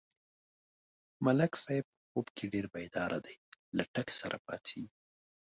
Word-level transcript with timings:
ملک 1.25 1.53
صاحب 1.63 1.85
په 1.93 2.03
خوب 2.09 2.27
کې 2.35 2.45
ډېر 2.53 2.65
بیداره 2.73 3.19
دی، 3.25 3.35
له 3.77 3.83
ټک 3.93 4.07
سره 4.19 4.37
پا 4.45 4.55
څېږي. 4.65 4.85